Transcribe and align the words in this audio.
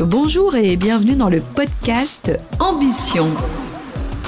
Bonjour 0.00 0.56
et 0.56 0.76
bienvenue 0.76 1.14
dans 1.14 1.28
le 1.28 1.42
podcast 1.42 2.32
Ambition. 2.58 3.28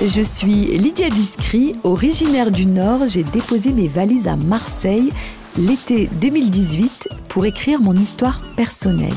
Je 0.04 0.20
suis 0.20 0.76
Lydia 0.76 1.08
Biscry, 1.08 1.76
originaire 1.82 2.50
du 2.50 2.66
Nord. 2.66 3.06
J'ai 3.06 3.22
déposé 3.22 3.72
mes 3.72 3.88
valises 3.88 4.28
à 4.28 4.36
Marseille 4.36 5.10
l'été 5.56 6.10
2018 6.20 7.08
pour 7.28 7.46
écrire 7.46 7.80
mon 7.80 7.94
histoire 7.94 8.42
personnelle. 8.54 9.14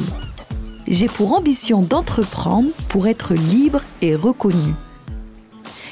J'ai 0.87 1.07
pour 1.07 1.33
ambition 1.33 1.81
d'entreprendre 1.81 2.69
pour 2.87 3.07
être 3.07 3.33
libre 3.33 3.81
et 4.01 4.15
reconnu. 4.15 4.75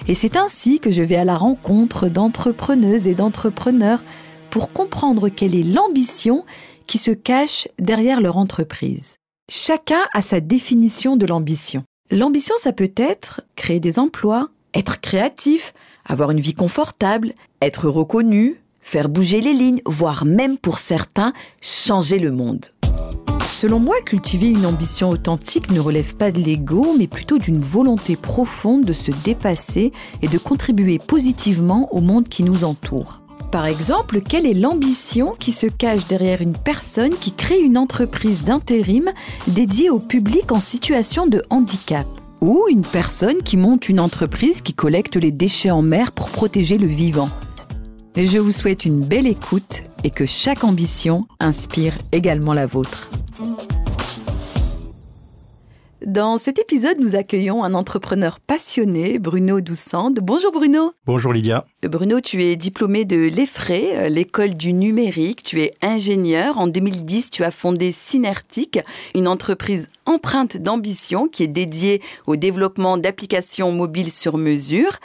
Et 0.07 0.15
c'est 0.15 0.37
ainsi 0.37 0.79
que 0.79 0.91
je 0.91 1.01
vais 1.01 1.17
à 1.17 1.25
la 1.25 1.35
rencontre 1.35 2.07
d'entrepreneuses 2.07 3.07
et 3.07 3.15
d'entrepreneurs 3.15 4.01
pour 4.49 4.71
comprendre 4.71 5.27
quelle 5.27 5.55
est 5.55 5.63
l'ambition 5.63 6.45
qui 6.87 6.99
se 6.99 7.11
cache 7.11 7.67
derrière 7.79 8.21
leur 8.21 8.37
entreprise. 8.37 9.17
Chacun 9.49 9.99
a 10.13 10.21
sa 10.21 10.39
définition 10.39 11.17
de 11.17 11.25
l'ambition. 11.25 11.83
L'ambition, 12.09 12.55
ça 12.57 12.71
peut 12.71 12.93
être 12.95 13.41
créer 13.57 13.81
des 13.81 13.99
emplois, 13.99 14.49
être 14.73 15.01
créatif, 15.01 15.73
avoir 16.05 16.31
une 16.31 16.39
vie 16.39 16.53
confortable, 16.53 17.33
être 17.61 17.89
reconnu, 17.89 18.61
faire 18.81 19.09
bouger 19.09 19.41
les 19.41 19.53
lignes, 19.53 19.81
voire 19.85 20.23
même 20.23 20.57
pour 20.57 20.79
certains, 20.79 21.33
changer 21.61 22.19
le 22.19 22.31
monde. 22.31 22.67
Selon 23.51 23.79
moi, 23.79 23.95
cultiver 24.05 24.47
une 24.47 24.65
ambition 24.65 25.09
authentique 25.09 25.71
ne 25.71 25.79
relève 25.81 26.15
pas 26.15 26.31
de 26.31 26.39
l'ego, 26.39 26.95
mais 26.97 27.07
plutôt 27.07 27.37
d'une 27.37 27.61
volonté 27.61 28.15
profonde 28.15 28.85
de 28.85 28.93
se 28.93 29.11
dépasser 29.25 29.91
et 30.21 30.29
de 30.29 30.37
contribuer 30.37 30.99
positivement 30.99 31.93
au 31.93 31.99
monde 31.99 32.29
qui 32.29 32.43
nous 32.43 32.63
entoure. 32.63 33.22
Par 33.53 33.67
exemple, 33.67 34.21
quelle 34.21 34.47
est 34.47 34.55
l'ambition 34.55 35.35
qui 35.37 35.51
se 35.51 35.67
cache 35.67 36.07
derrière 36.07 36.41
une 36.41 36.57
personne 36.57 37.11
qui 37.11 37.31
crée 37.31 37.61
une 37.61 37.77
entreprise 37.77 38.43
d'intérim 38.43 39.11
dédiée 39.45 39.91
au 39.91 39.99
public 39.99 40.51
en 40.51 40.59
situation 40.59 41.27
de 41.27 41.43
handicap? 41.51 42.07
Ou 42.41 42.65
une 42.71 42.81
personne 42.81 43.43
qui 43.43 43.57
monte 43.57 43.89
une 43.89 43.99
entreprise 43.99 44.63
qui 44.63 44.73
collecte 44.73 45.17
les 45.17 45.29
déchets 45.29 45.69
en 45.69 45.83
mer 45.83 46.13
pour 46.13 46.31
protéger 46.31 46.79
le 46.79 46.87
vivant? 46.87 47.29
Je 48.15 48.39
vous 48.39 48.51
souhaite 48.51 48.85
une 48.85 49.05
belle 49.05 49.27
écoute 49.27 49.83
et 50.03 50.09
que 50.09 50.25
chaque 50.25 50.63
ambition 50.63 51.27
inspire 51.39 51.95
également 52.11 52.53
la 52.53 52.65
vôtre. 52.65 53.11
Dans 56.05 56.37
cet 56.37 56.59
épisode, 56.59 56.99
nous 56.99 57.15
accueillons 57.15 57.63
un 57.63 57.73
entrepreneur 57.73 58.41
passionné, 58.41 59.19
Bruno 59.19 59.61
Doussande. 59.61 60.19
Bonjour 60.21 60.51
Bruno. 60.51 60.91
Bonjour 61.05 61.31
Lydia. 61.31 61.65
Bruno, 61.81 62.19
tu 62.19 62.43
es 62.43 62.57
diplômé 62.57 63.05
de 63.05 63.15
l'EFRE, 63.15 64.09
l'école 64.09 64.55
du 64.55 64.73
numérique. 64.73 65.43
Tu 65.43 65.61
es 65.61 65.71
ingénieur. 65.81 66.57
En 66.57 66.67
2010, 66.67 67.31
tu 67.31 67.45
as 67.45 67.51
fondé 67.51 67.93
Synertic, 67.93 68.79
une 69.15 69.29
entreprise 69.29 69.87
empreinte 70.05 70.57
d'ambition 70.57 71.29
qui 71.29 71.43
est 71.43 71.47
dédiée 71.47 72.01
au 72.27 72.35
développement 72.35 72.97
d'applications 72.97 73.71
mobiles 73.71 74.11
sur 74.11 74.37
mesure. 74.37 74.99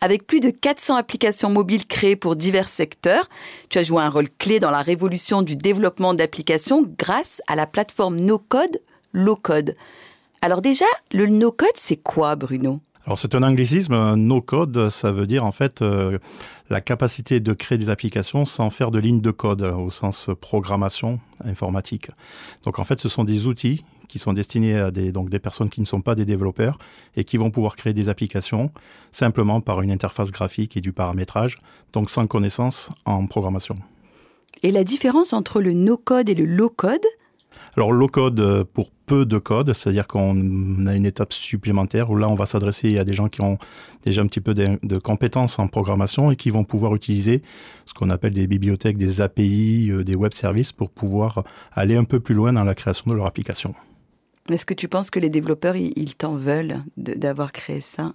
Avec 0.00 0.26
plus 0.26 0.40
de 0.40 0.50
400 0.50 0.96
applications 0.96 1.50
mobiles 1.50 1.86
créées 1.86 2.16
pour 2.16 2.34
divers 2.34 2.68
secteurs, 2.68 3.28
tu 3.68 3.78
as 3.78 3.84
joué 3.84 4.02
un 4.02 4.08
rôle 4.08 4.28
clé 4.38 4.58
dans 4.58 4.72
la 4.72 4.82
révolution 4.82 5.42
du 5.42 5.54
développement 5.54 6.14
d'applications 6.14 6.84
grâce 6.98 7.40
à 7.46 7.54
la 7.54 7.68
plateforme 7.68 8.16
no-code, 8.16 8.80
low-code. 9.12 9.76
Alors 10.44 10.60
déjà, 10.60 10.86
le 11.12 11.28
no-code, 11.28 11.70
c'est 11.76 11.96
quoi, 11.96 12.34
Bruno? 12.34 12.80
Alors 13.06 13.16
c'est 13.16 13.36
un 13.36 13.44
anglicisme, 13.44 14.14
no-code, 14.14 14.88
ça 14.88 15.12
veut 15.12 15.28
dire 15.28 15.44
en 15.44 15.52
fait 15.52 15.82
euh, 15.82 16.18
la 16.68 16.80
capacité 16.80 17.38
de 17.38 17.52
créer 17.52 17.78
des 17.78 17.90
applications 17.90 18.44
sans 18.44 18.68
faire 18.70 18.90
de 18.90 18.98
ligne 18.98 19.20
de 19.20 19.30
code 19.30 19.62
au 19.62 19.90
sens 19.90 20.30
programmation 20.40 21.20
informatique. 21.44 22.10
Donc 22.64 22.80
en 22.80 22.84
fait 22.84 23.00
ce 23.00 23.08
sont 23.08 23.24
des 23.24 23.46
outils 23.46 23.84
qui 24.08 24.18
sont 24.18 24.32
destinés 24.32 24.78
à 24.78 24.90
des, 24.90 25.10
donc 25.10 25.30
des 25.30 25.38
personnes 25.38 25.68
qui 25.68 25.80
ne 25.80 25.86
sont 25.86 26.00
pas 26.00 26.14
des 26.14 26.24
développeurs 26.24 26.78
et 27.16 27.24
qui 27.24 27.36
vont 27.38 27.50
pouvoir 27.50 27.74
créer 27.74 27.92
des 27.92 28.08
applications 28.08 28.70
simplement 29.10 29.60
par 29.60 29.80
une 29.80 29.90
interface 29.90 30.30
graphique 30.30 30.76
et 30.76 30.80
du 30.80 30.92
paramétrage, 30.92 31.58
donc 31.92 32.10
sans 32.10 32.26
connaissance 32.26 32.90
en 33.04 33.26
programmation. 33.26 33.74
Et 34.62 34.70
la 34.70 34.84
différence 34.84 35.32
entre 35.32 35.60
le 35.60 35.72
no-code 35.72 36.28
et 36.28 36.34
le 36.34 36.44
low-code? 36.44 37.04
Alors 37.76 37.92
low 37.92 38.06
code 38.06 38.40
euh, 38.40 38.64
pour 38.64 38.90
peu 39.06 39.24
de 39.24 39.38
code, 39.38 39.72
c'est-à-dire 39.72 40.06
qu'on 40.06 40.86
a 40.86 40.94
une 40.94 41.06
étape 41.06 41.32
supplémentaire 41.32 42.10
où 42.10 42.16
là 42.16 42.28
on 42.28 42.34
va 42.34 42.46
s'adresser 42.46 42.98
à 42.98 43.04
des 43.04 43.14
gens 43.14 43.28
qui 43.28 43.40
ont 43.40 43.58
déjà 44.04 44.22
un 44.22 44.26
petit 44.26 44.40
peu 44.40 44.54
de, 44.54 44.98
compétences 44.98 45.58
en 45.58 45.68
programmation 45.68 46.30
et 46.30 46.36
qui 46.36 46.50
vont 46.50 46.64
pouvoir 46.64 46.94
utiliser 46.94 47.42
ce 47.86 47.94
qu'on 47.94 48.10
appelle 48.10 48.32
des 48.32 48.46
bibliothèques, 48.46 48.96
des 48.96 49.20
API, 49.20 49.90
euh, 49.90 50.04
des 50.04 50.14
web 50.14 50.34
services 50.34 50.72
pour 50.72 50.90
pouvoir 50.90 51.44
aller 51.72 51.96
un 51.96 52.04
peu 52.04 52.20
plus 52.20 52.34
loin 52.34 52.52
dans 52.52 52.64
la 52.64 52.74
création 52.74 53.10
de 53.10 53.16
leur 53.16 53.26
application. 53.26 53.74
Est-ce 54.50 54.66
que 54.66 54.74
tu 54.74 54.88
penses 54.88 55.10
que 55.10 55.20
les 55.20 55.30
développeurs, 55.30 55.76
ils 55.76 56.16
t'en 56.16 56.34
veulent 56.34 56.82
d'avoir 56.96 57.52
créé 57.52 57.80
ça? 57.80 58.12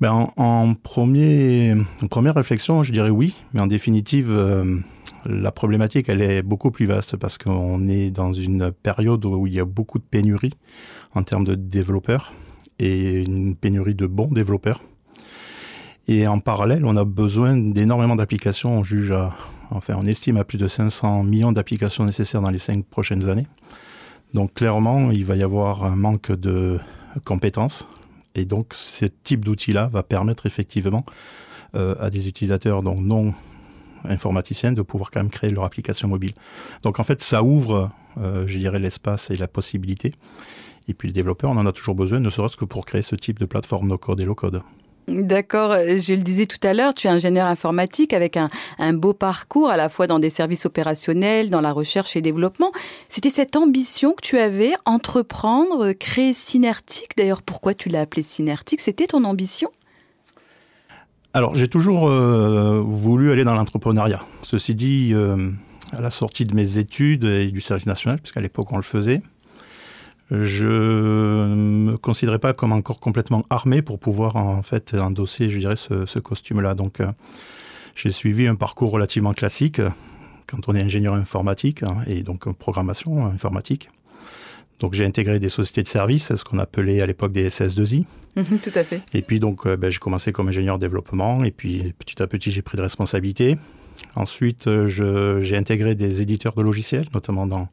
Ben, 0.00 0.30
en, 0.36 0.74
premier, 0.74 1.74
première 2.10 2.34
réflexion, 2.34 2.82
je 2.82 2.92
dirais 2.92 3.08
oui, 3.08 3.34
mais 3.54 3.62
en 3.62 3.66
définitive, 3.66 4.30
euh, 4.30 4.76
la 5.28 5.52
problématique, 5.52 6.08
elle 6.08 6.22
est 6.22 6.42
beaucoup 6.42 6.70
plus 6.70 6.86
vaste 6.86 7.16
parce 7.16 7.38
qu'on 7.38 7.88
est 7.88 8.10
dans 8.10 8.32
une 8.32 8.70
période 8.70 9.24
où 9.24 9.46
il 9.46 9.54
y 9.54 9.60
a 9.60 9.64
beaucoup 9.64 9.98
de 9.98 10.04
pénuries 10.04 10.54
en 11.14 11.22
termes 11.22 11.44
de 11.44 11.54
développeurs 11.54 12.32
et 12.78 13.22
une 13.22 13.56
pénurie 13.56 13.94
de 13.94 14.06
bons 14.06 14.28
développeurs. 14.28 14.82
Et 16.08 16.26
en 16.28 16.38
parallèle, 16.38 16.84
on 16.84 16.96
a 16.96 17.04
besoin 17.04 17.56
d'énormément 17.56 18.14
d'applications. 18.14 18.78
On 18.78 18.84
juge 18.84 19.12
enfin, 19.70 19.94
on 19.98 20.06
estime 20.06 20.36
à 20.36 20.44
plus 20.44 20.58
de 20.58 20.68
500 20.68 21.24
millions 21.24 21.52
d'applications 21.52 22.04
nécessaires 22.04 22.40
dans 22.40 22.50
les 22.50 22.58
cinq 22.58 22.84
prochaines 22.84 23.28
années. 23.28 23.46
Donc 24.34 24.54
clairement, 24.54 25.10
il 25.10 25.24
va 25.24 25.36
y 25.36 25.42
avoir 25.42 25.84
un 25.84 25.96
manque 25.96 26.32
de 26.32 26.78
compétences. 27.24 27.88
Et 28.34 28.44
donc, 28.44 28.74
ce 28.74 29.06
type 29.06 29.44
d'outil-là 29.44 29.88
va 29.88 30.02
permettre 30.02 30.46
effectivement 30.46 31.04
euh, 31.74 31.94
à 31.98 32.10
des 32.10 32.28
utilisateurs 32.28 32.82
donc 32.82 33.00
non 33.00 33.34
informaticiennes 34.04 34.74
de 34.74 34.82
pouvoir 34.82 35.10
quand 35.10 35.20
même 35.20 35.30
créer 35.30 35.50
leur 35.50 35.64
application 35.64 36.08
mobile. 36.08 36.32
Donc 36.82 37.00
en 37.00 37.02
fait, 37.02 37.20
ça 37.20 37.42
ouvre, 37.42 37.90
euh, 38.18 38.46
je 38.46 38.58
dirais, 38.58 38.78
l'espace 38.78 39.30
et 39.30 39.36
la 39.36 39.48
possibilité. 39.48 40.14
Et 40.88 40.94
puis 40.94 41.08
le 41.08 41.14
développeur, 41.14 41.50
on 41.50 41.56
en 41.56 41.66
a 41.66 41.72
toujours 41.72 41.94
besoin, 41.94 42.20
ne 42.20 42.30
serait-ce 42.30 42.56
que 42.56 42.64
pour 42.64 42.86
créer 42.86 43.02
ce 43.02 43.16
type 43.16 43.38
de 43.38 43.46
plateforme 43.46 43.88
no-code 43.88 44.20
et 44.20 44.24
low-code. 44.24 44.62
D'accord, 45.08 45.72
je 45.74 46.14
le 46.14 46.22
disais 46.22 46.46
tout 46.46 46.58
à 46.64 46.74
l'heure, 46.74 46.92
tu 46.92 47.06
es 47.06 47.10
ingénieur 47.10 47.46
informatique 47.46 48.12
avec 48.12 48.36
un, 48.36 48.50
un, 48.80 48.92
beau 48.92 49.12
parcours 49.12 49.70
à 49.70 49.76
la 49.76 49.88
fois 49.88 50.08
dans 50.08 50.18
des 50.18 50.30
services 50.30 50.66
opérationnels, 50.66 51.48
dans 51.48 51.60
la 51.60 51.70
recherche 51.70 52.16
et 52.16 52.20
développement. 52.20 52.72
C'était 53.08 53.30
cette 53.30 53.54
ambition 53.54 54.14
que 54.14 54.22
tu 54.22 54.36
avais, 54.36 54.72
entreprendre, 54.84 55.92
créer 55.92 56.32
Synertic. 56.32 57.16
D'ailleurs, 57.16 57.42
pourquoi 57.42 57.72
tu 57.72 57.88
l'as 57.88 58.00
appelé 58.00 58.22
Synertic 58.22 58.80
C'était 58.80 59.06
ton 59.06 59.22
ambition? 59.22 59.70
Alors, 61.36 61.54
j'ai 61.54 61.68
toujours 61.68 62.08
euh, 62.08 62.80
voulu 62.80 63.30
aller 63.30 63.44
dans 63.44 63.54
l'entrepreneuriat. 63.54 64.24
Ceci 64.42 64.74
dit, 64.74 65.10
euh, 65.12 65.50
à 65.92 66.00
la 66.00 66.08
sortie 66.08 66.46
de 66.46 66.54
mes 66.54 66.78
études 66.78 67.24
et 67.24 67.48
du 67.48 67.60
service 67.60 67.84
national, 67.84 68.20
puisqu'à 68.20 68.40
l'époque 68.40 68.72
on 68.72 68.78
le 68.78 68.82
faisait, 68.82 69.20
je 70.30 70.66
ne 70.66 71.90
me 71.90 71.96
considérais 71.98 72.38
pas 72.38 72.54
comme 72.54 72.72
encore 72.72 73.00
complètement 73.00 73.44
armé 73.50 73.82
pour 73.82 73.98
pouvoir 73.98 74.36
en 74.36 74.62
fait 74.62 74.94
endosser, 74.94 75.50
je 75.50 75.58
dirais, 75.58 75.76
ce, 75.76 76.18
costume-là. 76.18 76.74
Donc, 76.74 77.00
euh, 77.00 77.08
j'ai 77.94 78.12
suivi 78.12 78.46
un 78.46 78.54
parcours 78.54 78.90
relativement 78.90 79.34
classique 79.34 79.82
quand 80.46 80.70
on 80.70 80.74
est 80.74 80.80
ingénieur 80.80 81.12
informatique 81.12 81.82
hein, 81.82 81.98
et 82.06 82.22
donc 82.22 82.50
programmation 82.54 83.26
informatique. 83.26 83.90
Donc 84.80 84.94
j'ai 84.94 85.04
intégré 85.04 85.38
des 85.38 85.48
sociétés 85.48 85.82
de 85.82 85.88
services, 85.88 86.34
ce 86.34 86.44
qu'on 86.44 86.58
appelait 86.58 87.00
à 87.00 87.06
l'époque 87.06 87.32
des 87.32 87.48
SS2I. 87.48 88.04
Mhm, 88.36 88.58
tout 88.62 88.72
à 88.74 88.84
fait. 88.84 89.00
Et 89.14 89.22
puis 89.22 89.40
donc 89.40 89.66
euh, 89.66 89.76
ben, 89.76 89.90
j'ai 89.90 89.98
commencé 89.98 90.32
comme 90.32 90.48
ingénieur 90.48 90.78
développement 90.78 91.42
et 91.44 91.50
puis 91.50 91.94
petit 91.98 92.22
à 92.22 92.26
petit 92.26 92.50
j'ai 92.50 92.62
pris 92.62 92.76
de 92.76 92.82
responsabilités. 92.82 93.56
Ensuite 94.14 94.66
euh, 94.66 95.40
j'ai 95.40 95.56
intégré 95.56 95.94
des 95.94 96.20
éditeurs 96.20 96.54
de 96.54 96.62
logiciels, 96.62 97.06
notamment 97.14 97.46
dans 97.46 97.68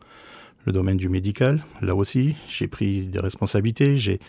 le 0.65 0.71
domaine 0.71 0.97
du 0.97 1.09
médical. 1.09 1.63
Là 1.81 1.95
aussi 1.95 2.35
j'ai 2.47 2.67
pris 2.67 3.01
des 3.01 3.19
responsabilités, 3.19 3.97
j'ai 3.97 4.19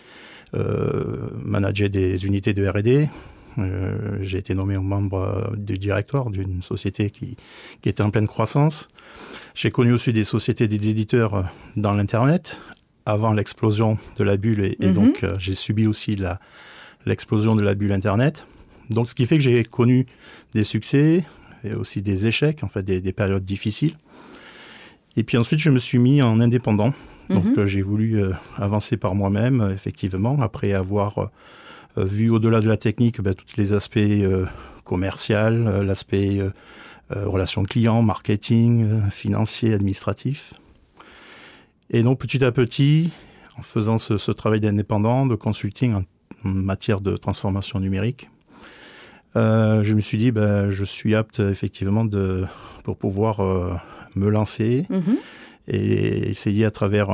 euh, 0.54 1.28
managé 1.44 1.88
des 1.88 2.26
unités 2.26 2.52
de 2.52 2.66
R&D. 2.66 3.08
Euh, 3.58 4.18
j'ai 4.22 4.38
été 4.38 4.54
nommé 4.54 4.76
membre 4.78 5.52
du 5.56 5.78
directoire 5.78 6.30
d'une 6.30 6.62
société 6.62 7.10
qui, 7.10 7.36
qui 7.82 7.88
était 7.88 8.02
en 8.02 8.10
pleine 8.10 8.26
croissance. 8.26 8.88
J'ai 9.54 9.70
connu 9.70 9.92
aussi 9.92 10.12
des 10.12 10.24
sociétés, 10.24 10.66
des 10.66 10.88
éditeurs 10.88 11.34
euh, 11.34 11.42
dans 11.76 11.92
l'Internet 11.92 12.60
avant 13.06 13.32
l'explosion 13.32 13.98
de 14.16 14.24
la 14.24 14.36
bulle 14.36 14.64
et, 14.64 14.76
mhm. 14.80 14.92
donc 14.92 15.24
euh, 15.24 15.36
j'ai 15.38 15.54
subi 15.54 15.86
aussi 15.86 16.18
l'explosion 17.06 17.54
de 17.54 17.62
la 17.62 17.74
bulle 17.74 17.92
Internet. 17.92 18.46
Donc 18.90 19.08
ce 19.08 19.14
qui 19.14 19.26
fait 19.26 19.36
que 19.36 19.42
j'ai 19.42 19.62
connu 19.62 20.06
des 20.54 20.64
succès 20.64 21.24
et 21.62 21.74
aussi 21.74 22.02
des 22.02 22.26
échecs, 22.26 22.64
en 22.64 22.68
fait 22.68 22.82
des, 22.82 23.12
périodes 23.12 23.44
difficiles. 23.44 23.96
Et 25.16 25.22
puis 25.22 25.38
ensuite 25.38 25.60
je 25.60 25.70
me 25.70 25.78
suis 25.78 25.98
mis 25.98 26.20
en 26.20 26.40
indépendant. 26.40 26.92
Donc 27.30 27.44
mhm. 27.44 27.58
euh, 27.58 27.66
j'ai 27.66 27.82
voulu 27.82 28.20
avancer 28.56 28.96
par 28.96 29.14
moi-même, 29.14 29.70
effectivement, 29.72 30.40
après 30.40 30.72
avoir 30.72 31.30
vu 31.96 32.30
au-delà 32.30 32.60
de 32.60 32.68
la 32.68 32.76
technique 32.76 33.20
ben, 33.20 33.34
tous 33.34 33.56
les 33.56 33.72
aspects 33.72 33.98
commerciaux, 34.84 35.50
l'aspect 35.82 36.40
euh, 37.14 37.28
relations 37.28 37.64
clients, 37.64 38.00
marketing, 38.00 38.84
euh, 38.84 39.10
financier, 39.10 39.74
administratif. 39.74 40.54
Et 41.90 42.02
donc 42.02 42.18
petit 42.18 42.42
à 42.42 42.50
petit, 42.50 43.10
en 43.58 43.62
faisant 43.62 43.98
ce, 43.98 44.32
travail 44.32 44.60
d'indépendant, 44.60 45.26
de 45.26 45.34
consulting 45.34 45.94
en, 45.94 46.04
matière 46.44 47.02
de 47.02 47.16
transformation 47.16 47.78
numérique, 47.78 48.30
euh, 49.36 49.82
je 49.82 49.94
me 49.94 50.00
suis 50.00 50.16
dit, 50.16 50.30
ben, 50.30 50.70
je 50.70 50.84
suis 50.84 51.14
apte 51.14 51.40
effectivement 51.40 52.06
de, 52.06 52.44
pour 52.84 52.96
pouvoir 52.96 53.40
euh, 53.40 53.74
me 54.14 54.30
lancer 54.30 54.86
mhm. 54.88 55.16
et 55.68 56.30
essayer 56.30 56.64
à 56.64 56.70
travers 56.70 57.10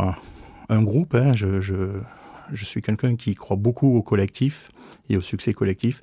un, 0.68 0.82
groupe. 0.82 1.16
Hein, 1.16 1.32
je, 1.34 1.60
je, 1.60 1.74
suis 2.56 2.82
quelqu'un 2.82 3.16
qui 3.16 3.34
croit 3.34 3.56
beaucoup 3.56 3.96
au 3.96 4.02
collectif 4.02 4.68
et 5.08 5.16
au 5.16 5.20
succès 5.20 5.52
collectif. 5.52 6.02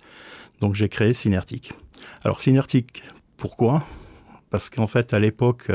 Donc 0.61 0.75
j'ai 0.75 0.89
créé 0.89 1.13
Synertic. 1.13 1.73
Alors 2.23 2.41
Synertic, 2.41 3.03
pourquoi? 3.37 3.85
Parce 4.49 4.69
qu'en 4.69 4.87
fait, 4.87 5.13
à 5.13 5.19
l'époque, 5.19 5.71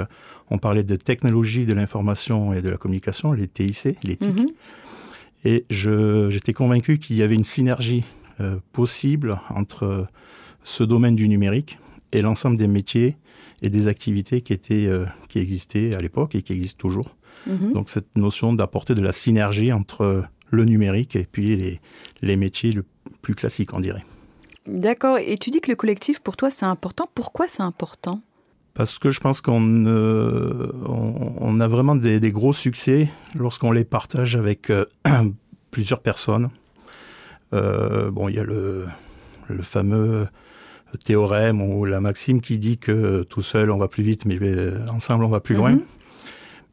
on 0.51 0.59
parlait 0.59 0.85
de 0.85 0.97
technologie 0.97 1.67
de 1.67 1.73
l'information 1.73 2.53
et 2.53 2.63
de 2.63 2.69
la 2.69 2.77
communication, 2.77 3.33
les 3.33 3.49
TIC, 3.49 3.97
les 4.03 4.17
TIC. 4.17 4.39
Mhm. 4.39 4.47
Et 5.45 5.65
j'étais 5.71 6.53
convaincu 6.53 6.99
qu'il 6.99 7.17
y 7.17 7.23
avait 7.23 7.35
une 7.35 7.45
synergie 7.45 8.05
euh, 8.41 8.57
possible 8.73 9.39
entre 9.51 10.07
ce 10.63 10.85
domaine 10.85 11.17
du 11.17 11.29
numérique 11.29 11.79
et 12.13 12.23
l'ensemble 12.23 12.57
des 12.57 12.69
métiers 12.69 13.17
et 13.63 13.71
des 13.71 13.89
activités 13.89 14.41
qui, 14.41 14.53
étaient, 14.53 14.87
euh, 14.87 15.05
qui 15.29 15.39
existaient 15.39 15.95
à 15.95 16.01
l'époque 16.01 16.35
et 16.35 16.43
qui 16.43 16.53
existent 16.53 16.79
toujours. 16.79 17.17
Mhm. 17.47 17.73
Donc 17.73 17.91
cette 17.91 18.17
notion 18.17 18.53
d'apporter 18.53 18.95
de 18.95 19.01
la 19.01 19.13
synergie 19.13 19.73
entre 19.73 20.25
le 20.53 20.65
numérique 20.65 21.17
et 21.17 21.27
puis 21.31 21.57
les, 21.57 21.81
les 22.21 22.37
métiers 22.37 22.71
le 22.73 22.85
plus 23.23 23.35
classiques, 23.35 23.73
on 23.73 23.81
dirait. 23.81 24.05
D'accord. 24.67 25.19
Et 25.19 25.37
tu 25.39 25.51
dis 25.51 25.61
que 25.61 25.71
le 25.71 25.77
collectif, 25.77 26.21
pour 26.21 26.37
toi, 26.37 26.51
c'est 26.51 26.67
important. 26.67 27.09
Pourquoi 27.15 27.47
c'est 27.49 27.63
important? 27.63 28.21
Parce 28.75 28.99
que 28.99 29.11
je 29.11 29.21
pense 29.21 29.41
qu'on 29.41 29.85
euh, 29.87 30.69
on, 30.87 31.61
a 31.61 31.69
vraiment 31.69 31.95
des, 31.95 32.33
gros 32.33 32.53
succès 32.53 33.11
lorsqu'on 33.35 33.71
les 33.71 33.85
partage 33.85 34.37
avec 34.37 34.71
euh, 34.71 34.85
plusieurs 35.71 36.01
personnes. 36.01 36.49
Euh, 37.53 38.11
bon, 38.11 38.29
il 38.29 38.37
y 38.37 38.39
a 38.39 38.45
le, 38.45 38.87
le, 39.49 39.63
fameux 39.63 40.27
théorème 41.05 41.61
ou 41.61 41.85
la 41.85 42.01
maxime 42.01 42.41
qui 42.41 42.57
dit 42.59 42.79
que 42.79 43.25
tout 43.25 43.43
seul 43.43 43.71
on 43.71 43.77
va 43.77 43.89
plus 43.89 44.03
vite, 44.03 44.25
mais 44.25 44.39
ensemble 44.91 45.25
on 45.25 45.29
va 45.29 45.41
plus 45.41 45.55
loin. 45.55 45.73
Mhm. 45.73 45.83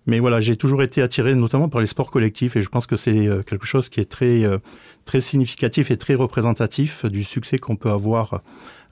Mais 0.09 0.19
voilà, 0.19 0.41
j'ai 0.41 0.56
toujours 0.56 0.81
été 0.81 1.01
attiré 1.01 1.35
notamment 1.35 1.69
par 1.69 1.81
les 1.81 1.88
sports 1.88 2.09
collectifs 2.09 2.56
et 2.56 2.61
je 2.61 2.69
pense 2.69 2.88
que 2.88 2.95
c'est 2.95 3.27
euh, 3.27 3.44
quelque 3.44 3.67
chose 3.67 3.89
qui 3.89 4.00
est 4.00 4.09
très, 4.09 4.44
euh, 4.44 4.57
très 5.06 5.21
significatif 5.21 5.91
et 5.91 5.97
très 5.97 6.15
représentatif 6.15 7.06
du 7.06 7.23
succès 7.23 7.59
qu'on 7.59 7.75
peut 7.75 7.91
avoir 7.91 8.41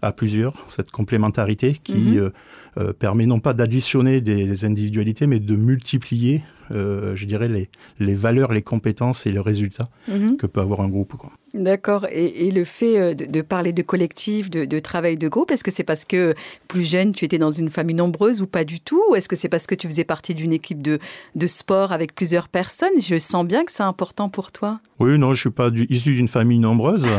à 0.04 0.12
plusieurs, 0.12 0.54
cette 0.68 0.92
complémentarité 0.92 1.76
qui 1.84 2.18
mhm. 2.18 2.32
euh, 2.78 2.94
permet 2.94 3.26
non 3.26 3.40
pas 3.40 3.54
d'additionner 3.54 4.22
des, 4.22 4.64
individualités, 4.64 5.26
mais 5.26 5.40
de 5.40 5.56
multiplier, 5.56 6.44
je 6.72 7.26
dirais, 7.26 7.48
les, 7.48 7.70
les 8.00 8.16
valeurs, 8.16 8.54
les 8.54 8.62
compétences 8.62 9.26
et 9.26 9.32
les 9.32 9.40
résultats 9.40 9.88
mhm. 10.08 10.38
que 10.38 10.48
peut 10.48 10.62
avoir 10.62 10.82
un 10.82 10.90
groupe. 10.90 11.16
Quoi. 11.16 11.32
D'accord. 11.58 12.06
Et, 12.12 12.52
le 12.52 12.64
fait 12.64 13.00
euh, 13.00 13.14
de, 13.14 13.42
parler 13.42 13.74
de 13.74 13.82
collectif, 13.82 14.50
de, 14.50 14.80
travail 14.80 15.18
de 15.18 15.28
groupe, 15.28 15.52
est-ce 15.52 15.64
que 15.64 15.72
c'est 15.72 15.84
parce 15.84 16.06
que 16.06 16.36
plus 16.68 16.84
jeune, 16.84 17.14
tu 17.14 17.26
étais 17.26 17.38
dans 17.38 17.52
une 17.52 17.70
famille 17.70 17.96
nombreuse 17.96 18.42
ou 18.42 18.48
pas 18.48 18.64
du 18.64 18.80
tout? 18.80 19.02
Ou 19.10 19.16
est-ce 19.16 19.28
que 19.28 19.36
c'est 19.36 19.50
parce 19.50 19.66
que 19.66 19.76
tu 19.76 19.88
faisais 19.88 20.04
partie 20.04 20.36
d'une 20.36 20.54
équipe 20.54 20.82
de, 20.82 21.00
sport 21.48 21.92
avec 21.92 22.14
plusieurs 22.16 22.48
personnes? 22.48 23.00
Je 23.02 23.18
sens 23.18 23.46
bien 23.46 23.66
que 23.66 23.72
c'est 23.72 23.84
important 23.84 24.30
pour 24.30 24.52
toi. 24.52 24.80
Oui, 25.00 25.18
non, 25.18 25.34
je 25.34 25.42
suis 25.42 25.50
pas 25.50 25.70
issu 25.90 26.16
d'une 26.16 26.28
famille 26.28 26.60
nombreuse. 26.60 27.06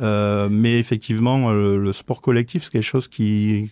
Euh, 0.00 0.48
mais 0.50 0.78
effectivement, 0.78 1.50
euh, 1.50 1.76
le, 1.76 1.92
sport 1.92 2.20
collectif, 2.20 2.64
c'est 2.64 2.70
quelque 2.70 2.82
chose 2.82 3.06
qui, 3.06 3.70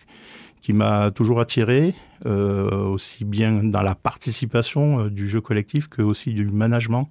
qui 0.60 0.72
m'a 0.72 1.10
toujours 1.10 1.40
attiré, 1.40 1.94
aussi 2.24 3.24
bien 3.24 3.62
dans 3.64 3.82
la 3.82 3.94
participation 3.94 5.06
du 5.06 5.28
jeu 5.28 5.40
collectif 5.40 5.88
que 5.88 6.02
aussi 6.02 6.32
du 6.32 6.44
management 6.46 7.08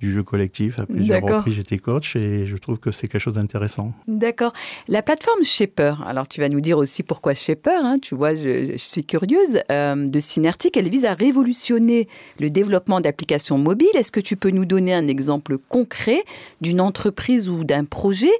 du 0.00 0.12
jeu 0.12 0.22
collectif. 0.22 0.78
À 0.78 0.86
plusieurs 0.86 1.22
reprises, 1.22 1.54
j'étais 1.54 1.78
coach 1.78 2.16
et 2.16 2.46
je 2.46 2.56
trouve 2.56 2.78
que 2.78 2.90
c'est 2.90 3.08
quelque 3.08 3.20
chose 3.20 3.34
d'intéressant. 3.34 3.92
D'accord. 4.06 4.52
La 4.88 5.02
plateforme 5.02 5.44
Shaper, 5.44 6.02
alors 6.06 6.28
tu 6.28 6.40
vas 6.40 6.48
nous 6.48 6.60
dire 6.60 6.78
aussi 6.78 7.02
pourquoi 7.02 7.34
Shaper, 7.34 7.84
hein, 7.84 7.98
tu 8.00 8.14
vois, 8.14 8.34
je, 8.34 8.74
suis 8.76 9.04
curieuse, 9.04 9.60
euh, 9.70 10.08
de 10.08 10.20
Synertic, 10.20 10.76
elle 10.76 10.88
vise 10.88 11.04
à 11.04 11.14
révolutionner 11.14 12.08
le 12.38 12.50
développement 12.50 13.00
d'applications 13.00 13.58
mobiles. 13.58 13.88
Est-ce 13.94 14.12
que 14.12 14.20
tu 14.20 14.36
peux 14.36 14.50
nous 14.50 14.64
donner 14.64 14.92
un 14.92 15.08
exemple 15.08 15.58
concret 15.58 16.24
d'une 16.60 16.80
entreprise 16.80 17.48
ou 17.48 17.64
d'un 17.64 17.84
projet 17.84 18.32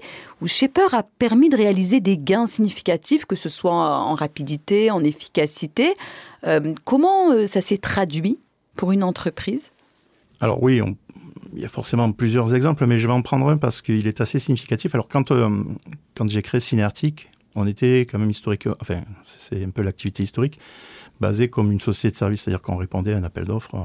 où 0.42 0.46
Shaper 0.46 0.94
a 0.94 1.02
permis 1.02 1.48
de 1.48 1.56
réaliser 1.56 2.00
des 2.00 2.18
gains 2.18 2.46
significatifs, 2.46 3.24
que 3.24 3.36
ce 3.36 3.48
soit 3.48 3.72
en 3.72 4.14
rapidité, 4.14 4.90
en 4.90 5.02
efficacité? 5.02 5.94
Euh, 6.46 6.74
Comment 6.84 7.32
euh, 7.32 7.46
ça 7.46 7.60
s'est 7.60 7.78
traduit 7.78 8.38
pour 8.76 8.92
une 8.92 9.02
entreprise? 9.02 9.70
Alors 10.40 10.62
oui, 10.62 10.82
on, 10.82 10.96
il 11.56 11.62
y 11.62 11.64
a 11.64 11.68
forcément 11.68 12.12
plusieurs 12.12 12.54
exemples, 12.54 12.86
mais 12.86 12.98
je 12.98 13.06
vais 13.06 13.12
en 13.12 13.22
prendre 13.22 13.48
un 13.48 13.56
parce 13.56 13.80
qu'il 13.80 14.06
est 14.06 14.20
assez 14.20 14.38
significatif. 14.38 14.94
Alors, 14.94 15.08
quand, 15.08 15.30
euh, 15.30 15.48
quand 16.14 16.28
j'ai 16.28 16.42
créé 16.42 16.60
Synertic, 16.60 17.30
on 17.54 17.66
était 17.66 18.00
quand 18.00 18.18
même 18.18 18.30
historique, 18.30 18.68
enfin, 18.80 19.00
c'est 19.24 19.64
un 19.64 19.70
peu 19.70 19.82
l'activité 19.82 20.22
historique, 20.22 20.60
basée 21.18 21.48
comme 21.48 21.72
une 21.72 21.80
société 21.80 22.12
de 22.12 22.16
service, 22.16 22.42
c'est-à-dire 22.42 22.60
qu'on 22.60 22.76
répondait 22.76 23.14
à 23.14 23.16
un 23.16 23.24
appel 23.24 23.44
d'offres 23.44 23.74
euh, 23.74 23.84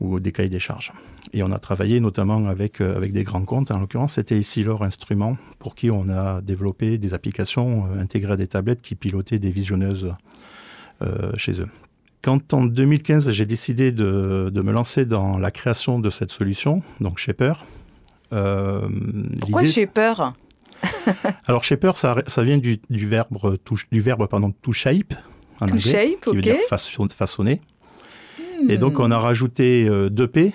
ou 0.00 0.20
des 0.20 0.32
cahiers 0.32 0.50
des 0.50 0.58
charges. 0.58 0.92
Et 1.32 1.42
on 1.42 1.50
a 1.50 1.58
travaillé 1.58 1.98
notamment 1.98 2.46
avec, 2.46 2.82
euh, 2.82 2.94
avec 2.94 3.14
des 3.14 3.24
grands 3.24 3.44
comptes. 3.46 3.70
En 3.70 3.78
l'occurrence, 3.78 4.14
c'était 4.14 4.38
ici 4.38 4.62
leur 4.62 4.82
instrument 4.82 5.38
pour 5.58 5.74
qui 5.74 5.90
on 5.90 6.10
a 6.10 6.42
développé 6.42 6.98
des 6.98 7.14
applications 7.14 7.86
intégrées 7.98 8.34
à 8.34 8.36
des 8.36 8.48
tablettes 8.48 8.82
qui 8.82 8.96
pilotaient 8.96 9.38
des 9.38 9.50
visionneuses 9.50 10.12
chez 11.38 11.62
eux. 11.62 11.68
Quand 12.22 12.52
en 12.52 12.64
2015, 12.64 13.30
j'ai 13.30 13.46
décidé 13.46 13.92
de, 13.92 14.50
me 14.54 14.72
lancer 14.72 15.06
dans 15.06 15.38
la 15.38 15.50
création 15.50 15.98
de 15.98 16.10
cette 16.10 16.30
solution, 16.30 16.82
donc 17.00 17.18
Shaper. 17.18 17.64
Euh, 18.32 18.88
Pourquoi 19.40 19.64
Shaper 19.64 20.34
Alors 21.46 21.64
Shaper, 21.64 21.96
ça, 21.96 22.16
ça 22.26 22.42
vient 22.42 22.58
du, 22.58 22.78
verbe, 22.90 23.56
to, 23.64 23.74
du 23.90 24.00
verbe 24.00 24.28
pardon, 24.28 24.52
to 24.62 24.72
shape, 24.72 25.14
en 25.60 25.66
to 25.66 25.78
shape, 25.78 26.20
qui 26.22 26.36
veut 26.36 26.42
dire 26.42 26.56
façonner. 26.68 27.62
Et 28.68 28.76
donc 28.76 28.98
on 28.98 29.10
a 29.10 29.18
rajouté 29.18 29.88
2P 29.88 30.38
euh, 30.38 30.50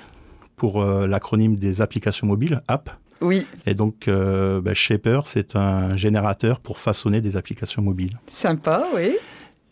pour 0.56 0.82
euh, 0.82 1.08
l'acronyme 1.08 1.56
des 1.56 1.82
applications 1.82 2.28
mobiles, 2.28 2.62
app. 2.68 2.92
Oui. 3.22 3.48
Et 3.66 3.74
donc, 3.74 4.08
ben, 4.08 4.74
Shaper, 4.74 5.22
c'est 5.26 5.56
un 5.56 5.96
générateur 5.96 6.60
pour 6.60 6.78
façonner 6.78 7.22
des 7.22 7.38
applications 7.38 7.82
mobiles. 7.82 8.20
Sympa, 8.28 8.84
oui. 8.94 9.16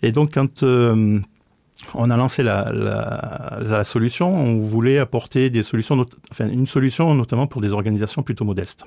Et 0.01 0.11
donc, 0.11 0.33
quand 0.33 0.63
on 1.93 2.09
a 2.09 2.17
lancé 2.17 2.43
la, 2.43 3.83
solution, 3.83 4.33
on 4.33 4.59
voulait 4.59 4.99
apporter 4.99 5.49
des 5.49 5.63
solutions, 5.63 6.05
une 6.39 6.67
solution 6.67 7.13
notamment 7.13 7.47
pour 7.47 7.61
des 7.61 7.71
organisations 7.71 8.23
plutôt 8.23 8.45
modestes, 8.45 8.85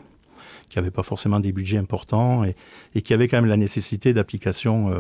qui 0.69 0.79
n'avaient 0.79 0.91
pas 0.91 1.03
forcément 1.03 1.41
des 1.41 1.53
budgets 1.53 1.79
importants 1.79 2.45
et, 2.45 3.03
qui 3.03 3.15
avaient 3.15 3.29
quand 3.29 3.39
même 3.39 3.51
la 3.51 3.57
nécessité 3.57 4.13
d'applications 4.13 4.91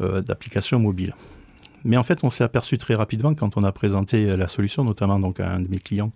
euh, 0.00 0.22
euh 0.22 0.78
mobiles. 0.78 1.14
Mais 1.84 1.96
en 1.96 2.02
fait, 2.02 2.24
on 2.24 2.30
s'est 2.30 2.44
aperçu 2.44 2.76
très 2.76 2.94
rapidement 2.94 3.34
quand 3.34 3.56
on 3.56 3.62
a 3.62 3.72
présenté 3.72 4.36
la 4.36 4.48
solution, 4.48 4.84
notamment 4.84 5.18
donc 5.18 5.40
à 5.40 5.52
un 5.52 5.60
de 5.60 5.68
mes 5.68 5.78
clients 5.78 6.12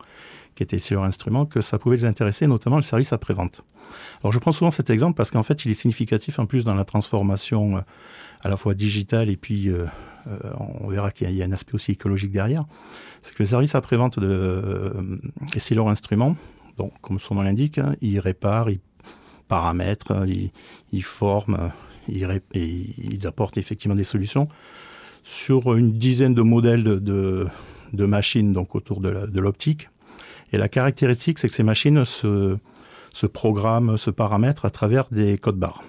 qui 0.55 0.63
était 0.63 0.79
sur 0.79 1.03
instrument, 1.03 1.47
que 1.47 1.61
ça 1.61 1.79
pouvait 1.79 1.97
les 1.97 2.05
intéresser, 2.05 2.47
notamment 2.47 2.77
le 2.77 2.83
service 2.83 3.13
après-vente. 3.13 3.63
Alors 4.23 4.33
je 4.33 4.39
prends 4.39 4.53
souvent 4.53 4.71
cet 4.71 4.91
exemple 4.91 5.17
parce 5.17 5.31
qu'en 5.31 5.43
fait, 5.43 5.65
il 5.65 5.71
est 5.71 5.75
significatif 5.75 6.39
en 6.39 6.47
plus 6.47 6.65
dans 6.65 6.75
la 6.75 6.85
transformation 6.85 7.79
euh, 7.79 7.81
à 8.43 8.49
la 8.49 8.57
fois 8.57 8.75
digitale 8.75 9.31
et 9.31 9.37
puis 9.37 9.69
euh, 9.69 9.87
euh, 10.27 10.39
on 10.81 10.89
verra 10.89 11.11
qu'il 11.11 11.31
y, 11.31 11.43
a 11.43 11.45
un 11.45 11.53
aspect 11.53 11.75
aussi 11.75 11.93
écologique 11.93 12.33
derrière. 12.33 12.63
C'est 13.23 13.35
que 13.35 13.43
le 13.43 13.49
service 13.49 13.75
après-vente 13.75 14.19
de 14.19 14.93
et 15.55 15.75
leur 15.75 15.89
instrument, 15.89 16.37
donc 16.77 16.93
comme 17.01 17.19
son 17.19 17.37
nom 17.37 17.43
l'indique, 17.43 17.79
hein, 17.79 17.95
il 18.01 18.19
répare, 18.21 18.71
il 18.71 18.81
paramètre, 19.49 20.25
il, 20.27 20.51
il 20.93 21.05
forme, 21.05 21.71
il, 22.09 22.41
ils 22.55 23.27
apportent 23.27 23.59
effectivement 23.59 23.97
des 23.97 24.05
solutions 24.05 24.49
sur 25.25 25.75
une 25.75 25.99
dizaine 25.99 26.35
de 26.35 26.43
modèles 26.43 26.83
de, 26.83 27.47
de, 27.93 28.05
machines 28.05 28.53
donc 28.53 28.75
autour 28.75 29.01
de 29.01 29.41
l'optique. 29.41 29.89
Et 30.53 30.59
la 30.59 30.69
caractéristique, 30.69 31.39
c'est 31.39 31.49
que 31.49 31.55
ces 31.55 31.63
machines 31.63 32.05
se, 32.05 32.57
se 33.13 33.27
programment, 33.27 33.97
se 33.97 34.11
paramètrent 34.11 34.65
à 34.65 34.71
travers 34.71 35.07
des 35.11 35.39
codes 35.39 35.59
barres. 35.59 35.83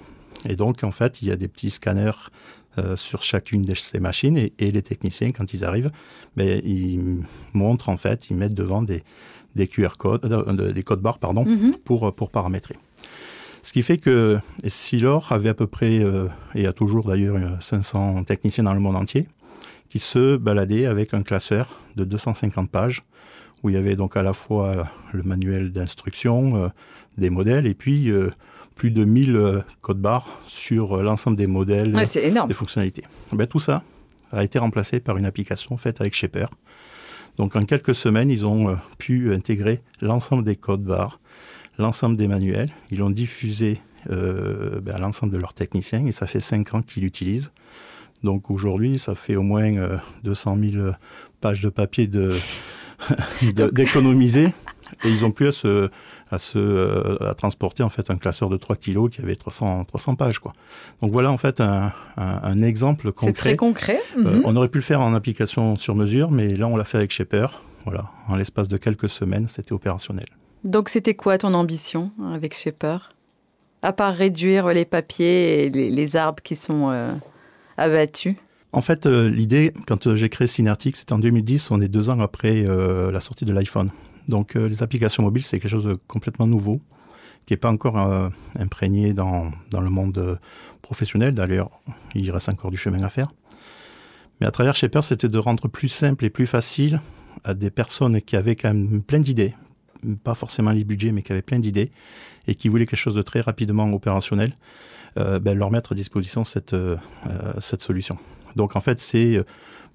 Et 0.48 0.56
donc, 0.56 0.84
en 0.84 0.92
fait, 0.92 1.22
il 1.22 1.28
y 1.28 1.32
a 1.32 1.36
des 1.36 1.48
petits 1.48 1.70
scanners 1.70 2.30
euh, 2.78 2.96
sur 2.96 3.22
chacune 3.22 3.62
de 3.62 3.76
ces 3.76 4.00
machines 4.00 4.38
et, 4.38 4.52
les 4.60 4.82
techniciens, 4.82 5.32
quand 5.32 5.54
ils 5.54 5.64
arrivent, 5.64 5.92
ben, 6.36 6.62
ils 6.64 7.24
montrent, 7.54 7.90
en 7.90 7.98
fait, 7.98 8.30
ils 8.30 8.36
mettent 8.36 8.56
devant 8.56 8.82
des, 8.82 9.04
des 9.56 9.68
QR 9.68 9.98
codes, 9.98 10.26
euh, 10.26 10.72
des 10.74 10.84
codes 10.84 11.02
barres, 11.02 11.20
pardon, 11.20 11.46
mhm. 11.46 11.76
pour, 11.84 12.14
pour 12.16 12.30
paramétrer. 12.30 12.76
Ce 13.62 13.72
qui 13.72 13.82
fait 13.82 13.98
que 13.98 14.40
Silor 14.68 15.32
avait 15.32 15.50
à 15.50 15.54
peu 15.54 15.68
près, 15.68 16.00
euh, 16.00 16.28
et 16.54 16.68
a 16.68 16.74
toujours 16.74 17.08
d'ailleurs 17.08 17.40
500 17.62 18.26
techniciens 18.26 18.66
dans 18.66 18.74
le 18.74 18.82
monde 18.82 18.98
entier, 18.98 19.28
qui 19.90 20.00
se 20.00 20.36
baladaient 20.36 20.86
avec 20.86 21.14
un 21.14 21.22
classeur 21.22 21.80
de 21.96 22.04
250 22.04 22.70
pages 22.70 23.04
où 23.64 23.70
il 23.70 23.76
y 23.76 23.78
avait 23.78 23.96
donc 23.96 24.18
à 24.18 24.24
la 24.24 24.34
fois 24.34 24.74
le 25.14 25.24
manuel 25.24 25.72
d'instruction, 25.72 26.58
euh, 26.58 26.68
des 27.18 27.30
modèles, 27.30 27.66
et 27.66 27.74
puis 27.74 28.12
euh, 28.12 28.30
plus 28.75 28.92
de 28.92 29.03
1000 29.03 29.36
euh, 29.36 29.62
codes 29.82 30.00
barres 30.00 30.27
sur 30.48 31.01
l'ensemble 31.01 31.38
des 31.38 31.48
modèles, 31.48 31.94
des 31.94 32.53
fonctionnalités. 32.53 33.03
Ben, 33.32 33.48
tout 33.48 33.60
ça 33.60 33.84
a 34.32 34.44
été 34.44 34.58
remplacé 34.58 35.00
par 35.00 35.18
une 35.18 35.25
application 35.25 35.77
faite 35.77 36.01
avec 36.01 36.15
Shaper. 36.15 36.50
Donc 37.38 37.56
en 37.56 37.65
quelques 37.65 37.94
semaines, 37.94 38.32
ils 38.32 38.48
ont 38.48 38.75
pu 38.98 39.32
intégrer 39.32 39.82
l'ensemble 40.01 40.44
des 40.44 40.56
codes 40.56 40.84
barres, 40.84 41.20
l'ensemble 41.77 42.18
des 42.18 42.27
manuels. 42.27 42.70
Ils 42.89 42.98
l'ont 42.98 43.12
diffusé 43.12 43.80
ben, 44.10 44.92
à 44.92 44.98
l'ensemble 44.98 45.34
de 45.34 45.38
leurs 45.38 45.53
techniciens 45.53 46.06
et 46.08 46.12
ça 46.12 46.25
fait 46.25 46.39
cinq 46.39 46.74
ans 46.74 46.82
qu'ils 46.82 47.03
l'utilisent. 47.03 47.51
Donc 48.24 48.50
aujourd'hui, 48.50 48.98
ça 48.98 49.13
fait 49.13 49.36
au 49.36 49.44
moins 49.44 49.72
200 50.24 50.58
000 50.72 50.88
pages 51.39 51.62
de 51.62 51.70
papier 51.70 52.08
d'économiser. 53.53 54.48
et 55.03 55.10
ils 55.10 55.25
ont 55.25 55.32
pu 55.32 55.48
à 55.48 55.51
se, 55.51 55.89
à, 56.34 56.40
se, 56.40 56.58
euh, 56.58 57.18
à 57.22 57.34
transporter 57.34 57.84
en 57.84 57.90
fait 57.90 58.10
un 58.10 58.18
classeur 58.18 58.50
de 58.50 58.58
3 58.58 58.75
kg 58.75 59.10
qui 59.10 59.22
avait 59.22 59.36
300, 59.36 59.86
300 59.86 60.16
pages. 60.16 60.40
Quoi. 60.40 60.54
Donc 61.02 61.12
voilà 61.12 61.32
en 61.32 61.38
fait 61.38 61.62
un, 61.62 61.94
un, 62.18 62.62
exemple 62.62 63.12
concret. 63.12 63.28
C'est 63.28 63.34
très 63.34 63.56
concret. 63.56 64.02
Euh, 64.18 64.38
mhm. 64.38 64.42
on 64.46 64.56
aurait 64.56 64.70
pu 64.70 64.80
le 64.80 64.84
faire 64.84 65.02
en 65.02 65.13
application 65.13 65.75
sur 65.75 65.96
mesure, 65.96 66.32
mais 66.32 66.56
là 66.56 66.68
on 66.68 66.75
l'a 66.75 66.84
fait 66.84 66.98
avec 66.98 67.12
Shaper. 67.12 67.62
Voilà, 67.86 68.10
en 68.30 68.36
l'espace 68.36 68.70
de 68.70 68.78
quelques 68.78 69.10
semaines, 69.10 69.48
c'était 69.48 69.74
opérationnel. 69.74 70.25
Donc 70.63 70.88
c'était 70.88 71.16
quoi 71.16 71.38
ton 71.38 71.54
ambition 71.54 72.12
avec 72.34 72.56
Shaper? 72.56 73.12
À 73.82 73.92
part 73.92 74.16
réduire 74.16 74.70
les 74.70 74.86
papiers 74.86 75.66
et 75.66 75.70
les, 75.70 76.16
arbres 76.16 76.42
qui 76.42 76.56
sont 76.56 76.90
euh, 76.90 77.12
abattus? 77.75 78.36
En 78.72 78.80
fait, 78.80 79.06
l'idée, 79.06 79.74
quand 79.86 80.16
j'ai 80.16 80.30
créé 80.30 80.48
Synertic, 80.48 80.96
c'était 80.96 81.12
en 81.12 81.20
2010, 81.20 81.70
on 81.72 81.82
est 81.82 81.90
deux 81.90 82.10
ans 82.10 82.20
après 82.22 82.63
la 82.63 83.20
sortie 83.20 83.46
de 83.46 83.54
l'iPhone. 83.54 83.92
Donc 84.27 84.56
euh, 84.56 84.68
les 84.68 84.84
applications 84.84 85.24
mobiles, 85.24 85.44
c'est 85.44 85.60
quelque 85.60 85.72
chose 85.72 85.86
de 85.86 85.98
complètement 86.08 86.48
nouveau, 86.48 86.82
qui 87.46 87.53
n'est 87.53 87.58
pas 87.58 87.70
encore 87.70 88.00
euh, 88.00 88.30
imprégné 88.58 89.13
dans, 89.13 89.51
dans, 89.72 89.82
le 89.82 89.89
monde 89.89 90.18
euh, 90.18 90.36
professionnel. 90.82 91.34
D'ailleurs, 91.36 91.70
il 92.15 92.30
reste 92.32 92.50
encore 92.50 92.72
du 92.72 92.77
chemin 92.77 93.03
à 93.03 93.10
faire. 93.10 93.32
Mais 94.39 94.48
à 94.48 94.51
travers 94.51 94.75
Shaper, 94.75 95.03
c'était 95.03 95.27
de 95.27 95.38
rendre 95.38 95.68
plus 95.68 95.89
simple 95.89 96.25
et 96.25 96.30
plus 96.30 96.48
facile 96.48 97.01
à 97.44 97.53
des 97.53 97.70
personnes 97.70 98.22
qui 98.22 98.36
avaient 98.36 98.56
quand 98.56 98.74
même 98.74 99.01
plein 99.01 99.20
d'idées, 99.20 99.53
pas 100.24 100.36
forcément 100.36 100.72
les 100.72 100.84
budgets, 100.84 101.12
mais 101.12 101.22
qui 101.22 101.32
avaient 101.32 101.42
plein 101.42 101.60
d'idées, 101.60 101.92
et 102.48 102.56
qui 102.56 102.70
voulaient 102.70 102.86
quelque 102.86 103.00
chose 103.00 103.15
de 103.15 103.22
très 103.22 103.42
rapidement 103.42 103.92
opérationnel, 103.92 104.53
ben, 105.15 105.53
leur 105.53 105.70
mettre 105.70 105.92
à 105.92 105.96
disposition 105.96 106.44
cette, 106.44 106.75
cette 107.60 107.82
solution. 107.82 108.18
Donc 108.56 108.75
en 108.75 108.82
fait, 108.82 109.00
c'est 109.00 109.44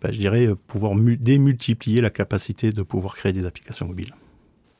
bah, 0.03 0.11
je 0.13 0.19
dirais, 0.19 0.47
euh, 0.47 0.55
pouvoir 0.55 0.95
démultiplier 0.97 2.01
la 2.01 2.11
capacité 2.11 2.73
de 2.73 2.83
pouvoir 2.83 3.15
créer 3.15 3.33
des 3.33 3.47
applications 3.47 3.87
mobiles. 3.87 4.15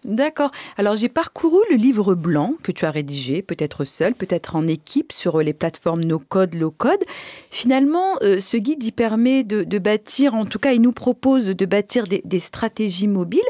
D'accord. 0.05 0.53
Alors 0.77 0.95
j'ai 0.95 1.09
parcouru 1.09 1.59
le 1.71 1.77
livre 1.77 2.15
blanc 2.15 2.55
que 2.63 2.71
tu 2.71 2.85
as 2.85 2.91
rédigé, 2.91 3.43
peut-être 3.43 3.85
seul, 3.85 4.15
peut-être 4.15 4.55
en 4.55 4.67
équipe 4.67 5.13
sur 5.13 5.41
les 5.43 5.53
plateformes 5.53 6.05
no-code, 6.05 6.55
low-code. 6.55 7.05
Finalement, 7.51 8.17
euh, 8.23 8.39
ce 8.39 8.57
guide 8.57 8.85
y 8.85 8.93
permet 8.93 9.43
de, 9.43 9.79
bâtir, 9.79 10.35
en 10.35 10.47
tout 10.47 10.61
cas 10.61 10.73
il 10.73 10.83
nous 10.83 10.93
propose 10.93 11.49
de 11.49 11.67
bâtir 11.67 12.05
des, 12.07 12.41
stratégies 12.41 13.09
mobiles. 13.09 13.41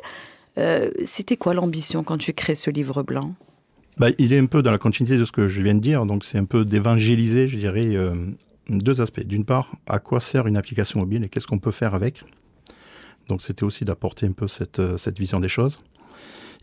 Euh, 0.56 0.90
c'était 1.04 1.36
quoi 1.36 1.52
l'ambition 1.52 2.02
quand 2.02 2.16
tu 2.16 2.32
crées 2.32 2.54
ce 2.54 2.70
livre 2.70 3.02
blanc? 3.02 3.34
Bah, 3.98 4.08
il 4.16 4.32
est 4.32 4.38
un 4.38 4.46
peu 4.46 4.62
dans 4.62 4.70
la 4.70 4.78
continuité 4.78 5.18
de 5.18 5.24
ce 5.24 5.32
que 5.32 5.48
je 5.48 5.60
viens 5.60 5.74
de 5.74 5.80
dire, 5.80 6.06
donc 6.06 6.24
c'est 6.24 6.38
un 6.38 6.44
peu 6.44 6.64
d'évangéliser, 6.64 7.46
je 7.46 7.56
dirais, 7.56 7.96
deux 8.68 9.00
aspects. 9.00 9.24
D'une 9.24 9.44
part, 9.44 9.72
à 9.86 9.98
quoi 9.98 10.20
sert 10.20 10.46
une 10.46 10.56
application 10.56 11.00
mobile 11.00 11.24
et 11.24 11.28
qu'est-ce 11.28 11.46
qu'on 11.46 11.58
peut 11.58 11.70
faire 11.70 11.94
avec? 11.94 12.24
Donc 13.28 13.42
c'était 13.42 13.64
aussi 13.64 13.84
d'apporter 13.84 14.26
un 14.26 14.32
peu 14.32 14.48
cette, 14.48 14.78
euh, 14.78 14.96
cette, 14.96 15.18
vision 15.18 15.40
des 15.40 15.48
choses. 15.48 15.80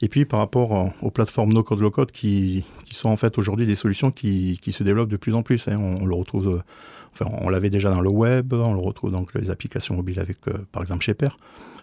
Et 0.02 0.10
puis 0.10 0.26
par 0.26 0.40
rapport 0.40 0.92
aux 1.02 1.12
plateformes 1.12 1.54
no-code, 1.54 1.80
low-code 1.80 2.12
qui, 2.12 2.66
sont 2.92 3.10
en 3.10 3.16
fait 3.16 3.38
aujourd'hui 3.38 3.66
des 3.66 3.76
solutions 3.76 4.12
qui, 4.12 4.60
se 4.68 4.84
développent 4.84 5.10
de 5.10 5.18
plus 5.18 5.34
en 5.34 5.42
plus. 5.44 5.68
Hein. 5.68 5.78
On, 5.78 6.06
le 6.06 6.16
retrouve, 6.16 6.48
euh, 6.48 6.62
enfin 7.14 7.26
on 7.42 7.50
l'avait 7.50 7.70
déjà 7.70 7.92
dans 7.92 8.02
le 8.02 8.10
web, 8.10 8.54
on 8.54 8.74
le 8.74 8.82
retrouve 8.82 9.12
donc 9.12 9.34
les 9.36 9.50
applications 9.50 9.96
mobiles 9.96 10.20
avec 10.20 10.38
euh, 10.48 10.54
par 10.72 10.82
exemple 10.82 11.04
Shaper. 11.04 11.38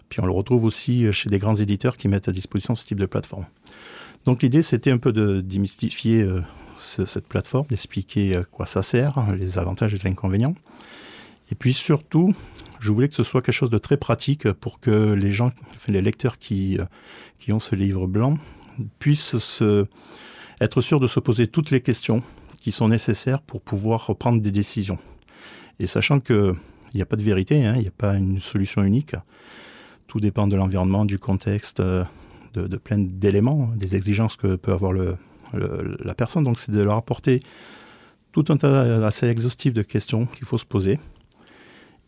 Puis 0.09 0.19
on 0.19 0.25
le 0.25 0.33
retrouve 0.33 0.63
aussi 0.65 1.11
chez 1.11 1.29
des 1.29 1.39
grands 1.39 1.55
éditeurs 1.55 1.97
qui 1.97 2.07
mettent 2.07 2.27
à 2.27 2.31
disposition 2.31 2.75
ce 2.75 2.85
type 2.85 2.99
de 2.99 3.07
plateforme. 3.07 3.45
Donc 4.25 4.43
l'idée 4.43 4.61
c'était 4.61 4.91
un 4.91 4.99
peu 4.99 5.11
de 5.11 5.41
démystifier 5.41 6.27
cette 6.77 7.27
plateforme, 7.27 7.67
d'expliquer 7.67 8.35
à 8.35 8.43
quoi 8.43 8.65
ça 8.65 8.83
sert, 8.83 9.33
les 9.35 9.57
avantages 9.57 9.93
et 9.93 9.97
les 9.97 10.07
inconvénients. 10.07 10.55
Et 11.51 11.55
puis 11.55 11.73
surtout, 11.73 12.33
je 12.79 12.91
voulais 12.91 13.07
que 13.07 13.15
ce 13.15 13.23
soit 13.23 13.41
quelque 13.41 13.55
chose 13.55 13.69
de 13.69 13.77
très 13.77 13.97
pratique 13.97 14.51
pour 14.51 14.79
que 14.79 15.13
les 15.13 15.31
gens, 15.31 15.51
les 15.87 16.01
lecteurs 16.01 16.37
qui, 16.37 16.77
qui 17.39 17.51
ont 17.53 17.59
ce 17.59 17.75
livre 17.75 18.07
blanc, 18.07 18.37
puissent 18.99 19.37
se, 19.37 19.85
être 20.59 20.81
sûrs 20.81 20.99
de 20.99 21.07
se 21.07 21.19
poser 21.19 21.47
toutes 21.47 21.71
les 21.71 21.81
questions 21.81 22.23
qui 22.59 22.71
sont 22.71 22.87
nécessaires 22.87 23.41
pour 23.41 23.61
pouvoir 23.61 24.15
prendre 24.15 24.41
des 24.41 24.51
décisions. 24.51 24.97
Et 25.79 25.87
sachant 25.87 26.19
qu'il 26.19 26.53
n'y 26.95 27.01
a 27.01 27.05
pas 27.05 27.15
de 27.15 27.23
vérité, 27.23 27.65
hein, 27.65 27.73
il 27.75 27.81
n'y 27.81 27.87
a 27.87 27.91
pas 27.91 28.15
une 28.15 28.39
solution 28.39 28.83
unique, 28.83 29.15
tout 30.07 30.19
dépend 30.19 30.47
de 30.47 30.55
l'environnement, 30.55 31.05
du 31.05 31.19
contexte, 31.19 31.81
de, 31.81 32.05
de 32.55 32.77
plein 32.77 32.99
d'éléments, 32.99 33.69
des 33.75 33.95
exigences 33.95 34.35
que 34.35 34.55
peut 34.55 34.71
avoir 34.71 34.93
le, 34.93 35.17
la 35.53 36.15
personne. 36.15 36.43
Donc 36.43 36.59
c'est 36.59 36.71
de 36.71 36.81
leur 36.81 36.95
apporter 36.95 37.39
tout 38.31 38.45
un 38.49 38.57
tas 38.57 39.05
assez 39.05 39.27
exhaustif 39.27 39.73
de 39.73 39.81
questions 39.83 40.25
qu'il 40.25 40.45
faut 40.45 40.57
se 40.57 40.65
poser 40.65 40.99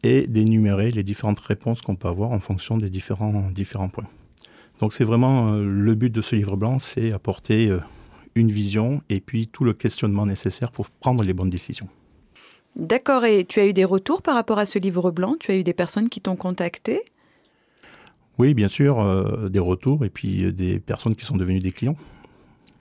et 0.03 0.27
d'énumérer 0.27 0.91
les 0.91 1.03
différentes 1.03 1.39
réponses 1.39 1.81
qu'on 1.81 1.95
peut 1.95 2.07
avoir 2.07 2.31
en 2.31 2.39
fonction 2.39 2.77
des 2.77 2.89
différents, 2.89 3.49
différents 3.51 3.89
points. 3.89 4.07
Donc 4.79 4.93
c'est 4.93 5.03
vraiment 5.03 5.53
euh, 5.53 5.65
le 5.65 5.95
but 5.95 6.11
de 6.11 6.21
ce 6.21 6.35
livre 6.35 6.57
blanc, 6.57 6.79
c'est 6.79 7.13
apporter 7.13 7.69
euh, 7.69 7.79
une 8.35 8.51
vision 8.51 9.01
et 9.09 9.19
puis 9.19 9.47
tout 9.47 9.63
le 9.63 9.73
questionnement 9.73 10.25
nécessaire 10.25 10.71
pour 10.71 10.89
prendre 10.89 11.23
les 11.23 11.33
bonnes 11.33 11.49
décisions. 11.49 11.87
D'accord, 12.75 13.23
et 13.23 13.45
tu 13.45 13.61
as 13.61 13.67
eu 13.67 13.73
des 13.73 13.85
retours 13.85 14.21
par 14.21 14.35
rapport 14.35 14.59
à 14.59 14.65
ce 14.65 14.77
livre 14.77 15.09
blanc? 15.09 15.35
Tu 15.39 15.51
as 15.51 15.55
eu 15.55 15.63
des 15.63 15.73
personnes 15.73 16.09
qui 16.09 16.19
t'ont 16.19 16.35
contacté? 16.35 17.01
Oui, 18.37 18.53
bien 18.53 18.67
sûr, 18.67 18.99
euh, 18.99 19.47
des 19.47 19.59
retours 19.59 20.03
et 20.03 20.09
puis 20.09 20.51
des 20.51 20.79
personnes 20.79 21.15
qui 21.15 21.23
sont 21.23 21.37
devenues 21.37 21.61
des 21.61 21.71
clients. 21.71 21.95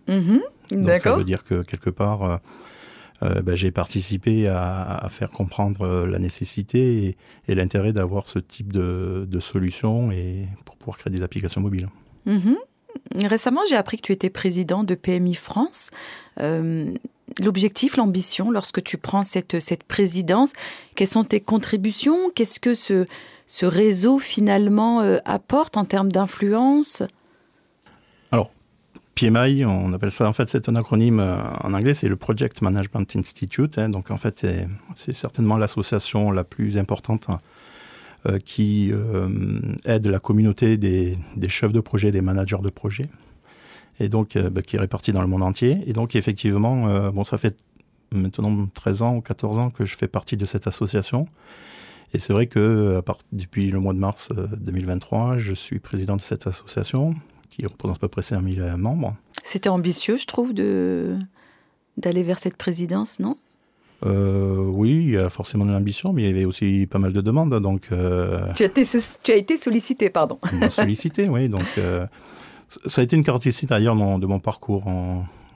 Mhm. 0.08 0.40
Donc 0.72 1.00
ça 1.00 1.16
veut 1.16 1.24
dire 1.24 1.44
que 1.44 1.62
quelque 1.62 1.90
part, 1.90 2.22
euh, 2.22 2.36
euh, 3.22 3.42
ben, 3.42 3.54
j'ai 3.54 3.70
participé 3.70 4.48
à, 4.48 5.06
faire 5.10 5.30
comprendre 5.30 5.82
euh, 5.82 6.06
la 6.06 6.18
nécessité 6.18 7.16
et, 7.48 7.54
l'intérêt 7.54 7.92
d'avoir 7.92 8.28
ce 8.28 8.38
type 8.38 8.72
de, 8.72 9.40
solution 9.40 10.10
et 10.10 10.48
pour 10.64 10.76
pouvoir 10.76 10.98
créer 10.98 11.12
des 11.12 11.22
applications 11.22 11.60
mobiles. 11.60 11.88
Mhm. 12.26 12.56
Récemment, 13.24 13.60
j'ai 13.68 13.76
appris 13.76 13.96
que 13.96 14.02
tu 14.02 14.12
étais 14.12 14.30
président 14.30 14.84
de 14.84 14.94
PMI 14.94 15.34
France. 15.34 15.90
L'objectif, 17.42 17.96
l'ambition, 17.96 18.50
lorsque 18.50 18.82
tu 18.82 18.98
prends 18.98 19.22
cette, 19.22 19.60
cette 19.60 19.82
présidence, 19.82 20.52
quelles 20.94 21.08
sont 21.08 21.24
tes 21.24 21.40
contributions? 21.40 22.30
Qu'est-ce 22.34 22.60
que 22.60 22.74
ce, 22.74 23.06
ce 23.46 23.66
réseau 23.66 24.18
finalement 24.18 25.00
apporte 25.24 25.76
en 25.76 25.84
termes 25.84 26.12
d'influence? 26.12 27.02
PMI, 29.14 29.64
on 29.64 29.92
appelle 29.92 30.10
ça, 30.10 30.28
en 30.28 30.32
fait, 30.32 30.48
c'est 30.48 30.68
un 30.68 30.76
acronyme 30.76 31.20
euh, 31.20 31.36
en 31.62 31.72
anglais, 31.72 31.94
c'est 31.94 32.08
le 32.08 32.16
Project 32.16 32.62
Management 32.62 33.14
Institute. 33.16 33.78
Hein. 33.78 33.88
donc, 33.88 34.10
en 34.10 34.16
fait, 34.16 34.46
c'est 34.94 35.12
certainement 35.12 35.56
l'association 35.56 36.30
la 36.32 36.44
plus 36.44 36.78
importante 36.78 37.28
euh, 38.26 38.38
qui 38.38 38.90
euh, 38.92 39.28
aide 39.84 40.06
la 40.06 40.18
communauté 40.18 40.76
des, 40.76 41.16
chefs 41.48 41.72
de 41.72 41.80
projet, 41.80 42.10
des 42.10 42.22
managers 42.22 42.62
de 42.62 42.70
projet, 42.70 43.08
et 44.00 44.08
donc 44.08 44.36
bah, 44.36 44.62
qui 44.62 44.76
est 44.76 44.80
répartie 44.80 45.12
dans 45.12 45.22
le 45.22 45.28
monde 45.28 45.42
entier. 45.42 45.78
Et 45.86 45.92
donc, 45.92 46.16
effectivement, 46.16 47.10
bon, 47.12 47.22
ça 47.22 47.38
fait 47.38 47.56
maintenant 48.12 48.66
13 48.74 49.02
ans 49.02 49.16
ou 49.16 49.20
14 49.20 49.58
ans 49.58 49.70
que 49.70 49.86
je 49.86 49.96
fais 49.96 50.08
partie 50.08 50.36
de 50.36 50.44
cette 50.44 50.66
association. 50.66 51.28
Et 52.12 52.18
c'est 52.18 52.32
vrai 52.32 52.46
que 52.46 53.02
depuis 53.32 53.70
le 53.70 53.78
mois 53.78 53.92
de 53.92 53.98
mars 53.98 54.32
2023, 54.32 55.38
je 55.38 55.54
suis 55.54 55.78
président 55.78 56.16
de 56.16 56.20
cette 56.20 56.46
association 56.46 57.14
qui 57.54 57.66
représente 57.66 57.96
à 57.96 58.00
peu 58.00 58.08
près 58.08 58.22
5000 58.22 58.74
membres. 58.76 59.14
C'était 59.44 59.68
ambitieux, 59.68 60.16
je 60.16 60.26
trouve, 60.26 60.54
de 60.54 61.16
d'aller 61.96 62.24
vers 62.24 62.38
cette 62.38 62.56
présidence, 62.56 63.20
non? 63.20 63.36
Euh, 64.04 64.56
oui, 64.56 64.90
il 64.90 65.10
y 65.10 65.16
a 65.16 65.30
forcément 65.30 65.64
de 65.64 65.70
l'ambition, 65.70 66.12
mais 66.12 66.22
il 66.22 66.26
y 66.26 66.30
avait 66.30 66.44
aussi 66.44 66.88
pas 66.90 66.98
mal 66.98 67.12
de 67.12 67.20
demandes. 67.20 67.54
Donc, 67.60 67.88
euh, 67.92 68.52
tu, 68.54 68.64
as 68.64 68.66
été, 68.66 68.82
tu, 69.22 69.32
as 69.32 69.36
été, 69.36 69.56
sollicité, 69.56 70.10
pardon. 70.10 70.38
sollicité, 70.70 71.28
oui. 71.28 71.48
Donc, 71.48 71.66
euh, 71.78 72.04
ça 72.86 73.00
a 73.00 73.04
été 73.04 73.16
une 73.16 73.24
caractéristique 73.24 73.68
d'ailleurs 73.68 73.94
de 73.94 74.26
mon 74.26 74.40
parcours. 74.40 74.84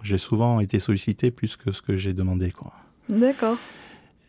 J'ai 0.02 0.18
souvent 0.18 0.60
été 0.60 0.78
sollicité 0.78 1.30
plus 1.30 1.56
que 1.56 1.72
ce 1.72 1.82
que 1.82 1.96
j'ai 1.96 2.14
demandé. 2.14 2.50
D'accord. 3.08 3.56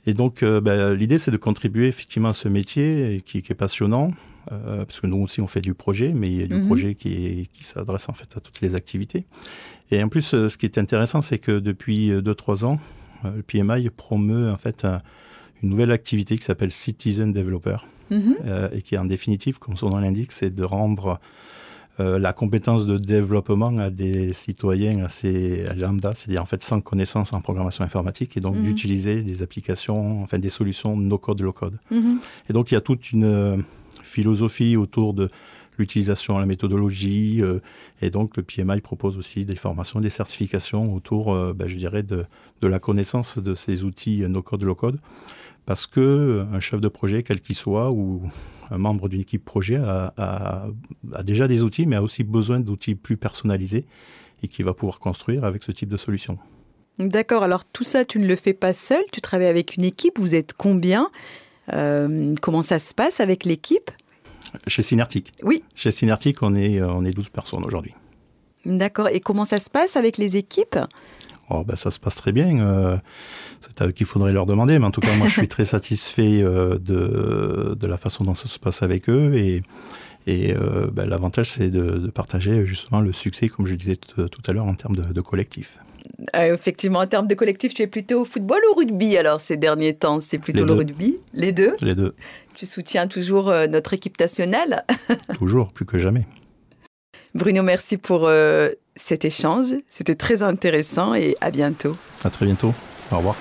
Et 0.05 0.13
donc, 0.13 0.43
ben, 0.43 0.95
l'idée, 0.95 1.19
c'est 1.19 1.31
de 1.31 1.37
contribuer 1.37 1.87
effectivement 1.87 2.29
à 2.29 2.33
ce 2.33 2.49
métier 2.49 3.21
qui, 3.25 3.41
qui 3.41 3.51
est 3.51 3.55
passionnant, 3.55 4.11
euh, 4.51 4.85
parce 4.85 4.99
que 4.99 5.07
nous 5.07 5.17
aussi 5.17 5.41
on 5.41 5.47
fait 5.47 5.61
du 5.61 5.73
projet, 5.73 6.11
mais 6.13 6.27
il 6.27 6.39
y 6.39 6.43
a 6.43 6.47
du 6.47 6.55
mhm. 6.55 6.65
projet 6.65 6.95
qui, 6.95 7.49
qui 7.53 7.63
s'adresse 7.63 8.09
en 8.09 8.13
fait 8.13 8.35
à 8.35 8.39
toutes 8.39 8.61
les 8.61 8.75
activités. 8.75 9.25
Et 9.91 10.01
en 10.01 10.09
plus, 10.09 10.33
euh, 10.33 10.49
ce 10.49 10.57
qui 10.57 10.65
est 10.65 10.77
intéressant, 10.77 11.21
c'est 11.21 11.37
que 11.37 11.59
depuis 11.59 12.09
2-3 12.11 12.63
euh, 12.63 12.67
ans, 12.67 12.79
le 13.23 13.43
PMI 13.43 13.89
promeut 13.89 14.49
en 14.49 14.57
fait 14.57 14.87
une 15.61 15.69
nouvelle 15.69 15.91
activité 15.91 16.37
qui 16.37 16.43
s'appelle 16.43 16.71
Citizen 16.71 17.33
Developer, 17.33 17.77
mhm. 18.09 18.37
et 18.73 18.81
qui 18.81 18.97
en 18.97 19.03
définitive, 19.03 19.59
comme 19.59 19.75
son 19.75 19.89
nom 19.89 19.97
l'indique, 19.97 20.31
c'est 20.31 20.55
de 20.55 20.63
rendre 20.63 21.19
la 21.97 22.31
compétence 22.31 22.85
de 22.85 22.97
développement 22.97 23.77
à 23.77 23.89
des 23.89 24.31
citoyens 24.31 25.03
assez 25.03 25.65
lambda, 25.75 26.13
c'est-à-dire 26.15 26.41
en 26.41 26.45
fait 26.45 26.63
sans 26.63 26.79
connaissance 26.79 27.33
en 27.33 27.41
programmation 27.41 27.83
informatique, 27.83 28.37
et 28.37 28.39
donc 28.39 28.55
mhm. 28.55 28.63
d'utiliser 28.63 29.21
des 29.21 29.43
applications, 29.43 30.23
enfin 30.23 30.39
des 30.39 30.49
solutions 30.49 30.95
no-code, 30.95 31.41
low-code. 31.41 31.77
Et 32.49 32.53
donc 32.53 32.71
il 32.71 32.75
y 32.75 32.77
a 32.77 32.81
toute 32.81 33.11
une 33.11 33.65
philosophie 34.09 34.75
autour 34.77 35.13
de 35.13 35.29
l'utilisation 35.77 36.35
de 36.35 36.41
la 36.41 36.45
méthodologie. 36.45 37.41
et 38.01 38.09
donc, 38.09 38.35
le 38.35 38.43
PMI 38.43 38.81
propose 38.81 39.17
aussi 39.17 39.45
des 39.45 39.55
formations, 39.55 40.01
des 40.01 40.09
certifications 40.09 40.93
autour, 40.93 41.33
ben, 41.53 41.69
je 41.69 41.77
dirais, 41.77 42.03
de, 42.03 42.25
de, 42.59 42.67
la 42.67 42.79
connaissance 42.79 43.37
de 43.37 43.55
ces 43.55 43.85
outils 43.85 44.25
no-code, 44.27 44.63
low-code. 44.63 44.99
Parce 45.65 45.87
que 45.87 46.45
un 46.51 46.59
chef 46.59 46.81
de 46.81 46.89
projet, 46.89 47.23
quel 47.23 47.39
qu'il 47.39 47.55
soit, 47.55 47.91
ou 47.91 48.23
un 48.71 48.77
membre 48.77 49.09
d'une 49.09 49.21
équipe 49.21 49.45
projet 49.45 49.77
a, 49.77 50.67
déjà 51.23 51.47
des 51.47 51.63
outils, 51.63 51.85
mais 51.85 51.95
a 51.95 52.03
aussi 52.03 52.23
besoin 52.23 52.59
d'outils 52.59 52.95
plus 52.95 53.17
personnalisés 53.17 53.85
et 54.43 54.47
qui 54.47 54.63
va 54.63 54.73
pouvoir 54.73 54.99
construire 54.99 55.43
avec 55.43 55.63
ce 55.63 55.71
type 55.71 55.89
de 55.89 55.97
solution. 55.97 56.37
D'accord, 56.97 57.43
alors 57.43 57.65
tout 57.65 57.83
ça, 57.83 58.05
tu 58.05 58.19
ne 58.19 58.27
le 58.27 58.35
fais 58.35 58.53
pas 58.53 58.73
seul, 58.73 59.03
tu 59.11 59.21
travailles 59.21 59.47
avec 59.47 59.75
une 59.75 59.85
équipe, 59.85 60.19
vous 60.19 60.35
êtes 60.35 60.53
combien? 60.53 61.09
Euh, 61.71 62.35
Comment 62.41 62.61
ça 62.61 62.79
se 62.79 62.93
passe 62.93 63.19
avec 63.19 63.45
l'équipe? 63.45 63.91
Chez 64.67 64.81
Synertic 64.81 65.33
Oui. 65.43 65.63
Chez 65.75 65.91
Synertic, 65.91 66.41
on 66.41 66.55
est, 66.55 66.81
on 66.81 67.03
est 67.05 67.11
12 67.11 67.29
personnes 67.29 67.63
aujourd'hui. 67.65 67.93
D'accord, 68.65 69.07
et 69.07 69.19
comment 69.19 69.45
ça 69.45 69.57
se 69.57 69.69
passe 69.69 69.95
avec 69.95 70.17
les 70.17 70.35
équipes? 70.35 70.77
Oh, 71.49 71.63
ben, 71.63 71.75
ça 71.75 71.89
se 71.91 71.99
passe 71.99 72.15
très 72.15 72.31
bien. 72.31 72.59
Euh, 72.59 72.97
c'est 73.61 73.81
à 73.81 73.87
eux 73.87 73.91
qu'il 73.91 74.05
faudrait 74.05 74.33
leur 74.33 74.45
demander. 74.45 74.77
Mais 74.77 74.85
en 74.85 74.91
tout 74.91 75.01
cas, 75.01 75.15
moi, 75.15 75.27
je 75.27 75.33
suis 75.33 75.47
très 75.47 75.65
satisfait 75.65 76.41
euh, 76.43 76.77
de, 76.77 77.75
de, 77.79 77.87
la 77.87 77.97
façon 77.97 78.23
dont 78.23 78.35
ça 78.35 78.47
se 78.47 78.59
passe 78.59 78.83
avec 78.83 79.09
eux. 79.09 79.33
Et, 79.35 79.63
et 80.27 80.53
euh, 80.53 80.87
ben, 80.91 81.07
l'avantage, 81.07 81.51
c'est 81.51 81.69
de, 81.69 82.09
partager 82.09 82.65
justement 82.65 83.01
le 83.01 83.11
succès, 83.11 83.47
comme 83.47 83.67
je 83.67 83.75
disais 83.75 83.95
tout 83.95 84.41
à 84.47 84.53
l'heure, 84.53 84.65
en 84.65 84.75
termes 84.75 84.95
de, 84.95 85.21
collectif. 85.21 85.79
effectivement, 86.33 86.99
en 86.99 87.07
termes 87.07 87.27
de 87.27 87.35
collectif, 87.35 87.73
tu 87.73 87.81
es 87.81 87.87
plutôt 87.87 88.21
au 88.21 88.25
football 88.25 88.59
ou 88.69 88.73
au 88.73 88.75
rugby 88.75 89.17
alors 89.17 89.41
ces 89.41 89.57
derniers 89.57 89.95
temps? 89.95 90.21
C'est 90.21 90.37
plutôt 90.37 90.65
le 90.65 90.73
rugby 90.73 91.17
Les 91.33 91.51
deux? 91.51 91.75
Les 91.81 91.95
deux. 91.95 92.15
Tu 92.55 92.65
soutiens 92.65 93.07
toujours 93.07 93.53
notre 93.69 93.93
équipe 93.93 94.19
nationale? 94.19 94.83
Toujours, 95.37 95.71
plus 95.71 95.85
que 95.85 95.97
jamais. 95.97 96.27
Bruno, 97.33 97.63
merci 97.63 97.97
pour 97.97 98.29
cet 98.95 99.23
échange. 99.23 99.75
C'était 99.89 100.15
très 100.15 100.43
intéressant 100.43 101.13
et 101.13 101.35
à 101.41 101.51
bientôt. 101.51 101.95
À 102.23 102.29
très 102.29 102.45
bientôt. 102.45 102.73
Au 103.11 103.17
revoir. 103.17 103.35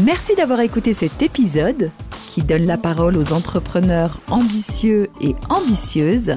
Merci 0.00 0.34
d'avoir 0.34 0.60
écouté 0.60 0.94
cet 0.94 1.20
épisode 1.20 1.90
qui 2.28 2.42
donne 2.42 2.64
la 2.64 2.78
parole 2.78 3.18
aux 3.18 3.34
entrepreneurs 3.34 4.18
ambitieux 4.30 5.10
et 5.20 5.34
ambitieuses. 5.50 6.34